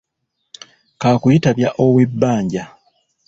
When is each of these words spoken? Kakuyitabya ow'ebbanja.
Kakuyitabya 1.01 1.69
ow'ebbanja. 1.83 2.63